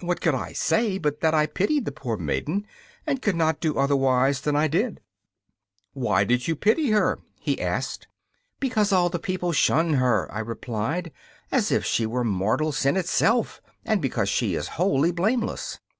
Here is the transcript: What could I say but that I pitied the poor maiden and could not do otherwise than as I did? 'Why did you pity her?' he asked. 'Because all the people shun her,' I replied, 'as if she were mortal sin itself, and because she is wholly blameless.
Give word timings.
What 0.00 0.20
could 0.20 0.34
I 0.34 0.52
say 0.52 0.98
but 0.98 1.20
that 1.20 1.32
I 1.32 1.46
pitied 1.46 1.84
the 1.84 1.92
poor 1.92 2.16
maiden 2.16 2.66
and 3.06 3.22
could 3.22 3.36
not 3.36 3.60
do 3.60 3.78
otherwise 3.78 4.40
than 4.40 4.56
as 4.56 4.62
I 4.62 4.66
did? 4.66 5.00
'Why 5.92 6.24
did 6.24 6.48
you 6.48 6.56
pity 6.56 6.90
her?' 6.90 7.20
he 7.38 7.60
asked. 7.60 8.08
'Because 8.58 8.90
all 8.92 9.08
the 9.10 9.20
people 9.20 9.52
shun 9.52 9.92
her,' 9.92 10.26
I 10.32 10.40
replied, 10.40 11.12
'as 11.52 11.70
if 11.70 11.84
she 11.84 12.04
were 12.04 12.24
mortal 12.24 12.72
sin 12.72 12.96
itself, 12.96 13.62
and 13.84 14.02
because 14.02 14.28
she 14.28 14.56
is 14.56 14.66
wholly 14.74 15.12
blameless. 15.12 15.78